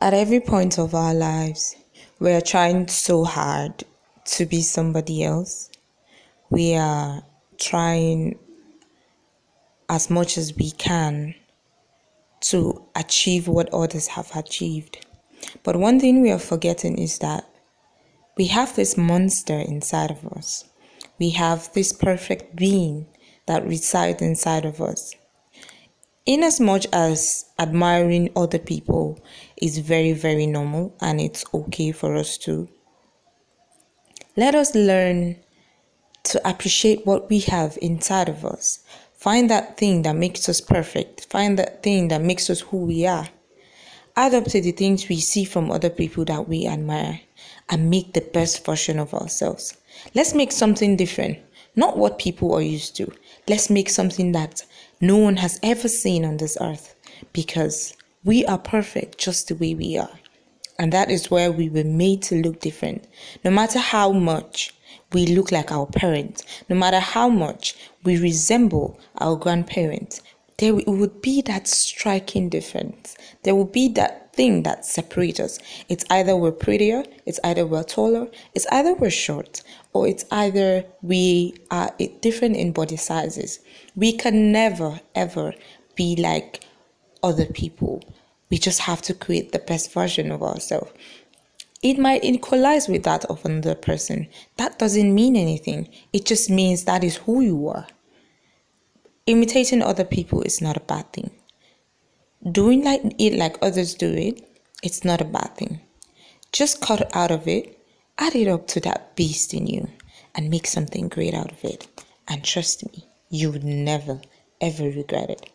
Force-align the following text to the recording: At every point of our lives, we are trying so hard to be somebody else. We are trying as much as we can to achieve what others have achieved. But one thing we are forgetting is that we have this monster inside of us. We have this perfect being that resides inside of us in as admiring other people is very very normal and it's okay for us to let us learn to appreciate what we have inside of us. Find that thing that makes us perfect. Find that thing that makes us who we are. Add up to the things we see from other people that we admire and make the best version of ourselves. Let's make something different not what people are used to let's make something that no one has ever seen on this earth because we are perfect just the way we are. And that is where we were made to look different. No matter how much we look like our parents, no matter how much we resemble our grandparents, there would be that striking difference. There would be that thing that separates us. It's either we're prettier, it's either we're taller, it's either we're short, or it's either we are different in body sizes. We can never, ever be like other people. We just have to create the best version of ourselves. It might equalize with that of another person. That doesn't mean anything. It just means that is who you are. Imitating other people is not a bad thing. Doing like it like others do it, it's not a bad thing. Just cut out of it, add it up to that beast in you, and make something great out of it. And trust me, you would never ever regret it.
At 0.00 0.14
every 0.14 0.38
point 0.38 0.78
of 0.78 0.94
our 0.94 1.12
lives, 1.12 1.74
we 2.20 2.30
are 2.30 2.40
trying 2.40 2.86
so 2.86 3.24
hard 3.24 3.82
to 4.26 4.46
be 4.46 4.60
somebody 4.60 5.24
else. 5.24 5.70
We 6.50 6.76
are 6.76 7.24
trying 7.58 8.38
as 9.88 10.08
much 10.08 10.38
as 10.38 10.54
we 10.54 10.70
can 10.70 11.34
to 12.42 12.84
achieve 12.94 13.48
what 13.48 13.74
others 13.74 14.06
have 14.06 14.30
achieved. 14.36 15.04
But 15.64 15.74
one 15.74 15.98
thing 15.98 16.22
we 16.22 16.30
are 16.30 16.38
forgetting 16.38 16.96
is 16.96 17.18
that 17.18 17.44
we 18.36 18.46
have 18.46 18.76
this 18.76 18.96
monster 18.96 19.58
inside 19.58 20.12
of 20.12 20.24
us. 20.26 20.64
We 21.18 21.30
have 21.30 21.72
this 21.72 21.92
perfect 21.92 22.54
being 22.54 23.06
that 23.46 23.66
resides 23.66 24.22
inside 24.22 24.64
of 24.64 24.80
us 24.80 25.16
in 26.28 26.42
as 26.42 27.46
admiring 27.58 28.30
other 28.36 28.58
people 28.58 29.18
is 29.56 29.78
very 29.78 30.12
very 30.12 30.46
normal 30.46 30.94
and 31.00 31.22
it's 31.22 31.42
okay 31.54 31.90
for 31.90 32.14
us 32.14 32.36
to 32.36 32.68
let 34.36 34.54
us 34.54 34.74
learn 34.74 35.36
to 36.24 36.48
appreciate 36.48 37.06
what 37.06 37.30
we 37.30 37.40
have 37.40 37.78
inside 37.80 38.28
of 38.28 38.44
us. 38.44 38.80
Find 39.14 39.48
that 39.48 39.78
thing 39.78 40.02
that 40.02 40.14
makes 40.14 40.48
us 40.48 40.60
perfect. 40.60 41.26
Find 41.30 41.58
that 41.58 41.82
thing 41.82 42.08
that 42.08 42.20
makes 42.20 42.50
us 42.50 42.60
who 42.60 42.76
we 42.76 43.06
are. 43.06 43.28
Add 44.14 44.34
up 44.34 44.44
to 44.44 44.60
the 44.60 44.72
things 44.72 45.08
we 45.08 45.20
see 45.20 45.44
from 45.44 45.70
other 45.70 45.90
people 45.90 46.26
that 46.26 46.46
we 46.46 46.66
admire 46.66 47.20
and 47.70 47.88
make 47.88 48.12
the 48.12 48.20
best 48.20 48.66
version 48.66 48.98
of 48.98 49.14
ourselves. 49.14 49.78
Let's 50.14 50.34
make 50.34 50.52
something 50.52 50.96
different 50.96 51.38
not 51.78 51.96
what 51.96 52.18
people 52.18 52.52
are 52.54 52.62
used 52.62 52.96
to 52.96 53.10
let's 53.48 53.70
make 53.70 53.88
something 53.88 54.32
that 54.32 54.62
no 55.00 55.16
one 55.16 55.36
has 55.36 55.58
ever 55.62 55.88
seen 55.88 56.24
on 56.24 56.36
this 56.36 56.58
earth 56.60 56.94
because 57.32 57.94
we 58.24 58.44
are 58.46 58.58
perfect 58.58 59.18
just 59.18 59.48
the 59.48 59.54
way 59.54 59.74
we 59.74 59.96
are. 59.96 60.10
And 60.78 60.92
that 60.92 61.10
is 61.10 61.30
where 61.30 61.50
we 61.50 61.68
were 61.68 61.84
made 61.84 62.22
to 62.24 62.36
look 62.42 62.60
different. 62.60 63.06
No 63.44 63.50
matter 63.50 63.78
how 63.78 64.12
much 64.12 64.74
we 65.12 65.26
look 65.26 65.50
like 65.50 65.72
our 65.72 65.86
parents, 65.86 66.44
no 66.68 66.76
matter 66.76 67.00
how 67.00 67.28
much 67.28 67.74
we 68.04 68.18
resemble 68.18 69.00
our 69.18 69.36
grandparents, 69.36 70.20
there 70.58 70.74
would 70.74 71.22
be 71.22 71.42
that 71.42 71.66
striking 71.66 72.48
difference. 72.48 73.16
There 73.44 73.54
would 73.54 73.72
be 73.72 73.88
that 73.90 74.27
thing 74.38 74.62
that 74.62 74.86
separates 74.86 75.40
us. 75.40 75.58
It's 75.88 76.04
either 76.10 76.36
we're 76.36 76.52
prettier, 76.52 77.02
it's 77.26 77.40
either 77.42 77.66
we're 77.66 77.82
taller, 77.82 78.28
it's 78.54 78.68
either 78.70 78.94
we're 78.94 79.10
short, 79.10 79.62
or 79.92 80.06
it's 80.06 80.24
either 80.30 80.84
we 81.02 81.56
are 81.72 81.92
different 82.22 82.56
in 82.56 82.70
body 82.70 82.96
sizes. 82.96 83.58
We 83.96 84.12
can 84.16 84.52
never, 84.52 85.00
ever 85.16 85.54
be 85.96 86.14
like 86.14 86.64
other 87.24 87.46
people. 87.46 88.04
We 88.48 88.58
just 88.58 88.78
have 88.82 89.02
to 89.02 89.12
create 89.12 89.50
the 89.50 89.58
best 89.58 89.92
version 89.92 90.30
of 90.30 90.40
ourselves. 90.40 90.92
It 91.82 91.98
might 91.98 92.22
equalize 92.22 92.86
with 92.86 93.02
that 93.02 93.24
of 93.24 93.44
another 93.44 93.74
person. 93.74 94.28
That 94.56 94.78
doesn't 94.78 95.12
mean 95.12 95.34
anything. 95.34 95.88
It 96.12 96.26
just 96.26 96.48
means 96.48 96.84
that 96.84 97.02
is 97.02 97.16
who 97.16 97.40
you 97.40 97.68
are. 97.68 97.88
Imitating 99.26 99.82
other 99.82 100.04
people 100.04 100.42
is 100.42 100.60
not 100.60 100.76
a 100.76 100.88
bad 100.92 101.12
thing. 101.12 101.30
Doing 102.46 102.84
like 102.84 103.02
it 103.18 103.34
like 103.34 103.58
others 103.62 103.94
do 103.94 104.12
it, 104.12 104.48
it's 104.82 105.04
not 105.04 105.20
a 105.20 105.24
bad 105.24 105.56
thing. 105.56 105.80
Just 106.52 106.80
cut 106.80 107.14
out 107.14 107.32
of 107.32 107.48
it, 107.48 107.84
add 108.16 108.36
it 108.36 108.46
up 108.46 108.68
to 108.68 108.80
that 108.80 109.16
beast 109.16 109.52
in 109.52 109.66
you, 109.66 109.88
and 110.36 110.48
make 110.48 110.66
something 110.68 111.08
great 111.08 111.34
out 111.34 111.50
of 111.50 111.64
it. 111.64 111.88
And 112.28 112.44
trust 112.44 112.86
me, 112.92 113.04
you 113.28 113.50
would 113.50 113.64
never 113.64 114.20
ever 114.60 114.84
regret 114.84 115.30
it. 115.30 115.50